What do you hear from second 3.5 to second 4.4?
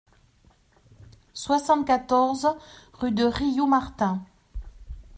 Martin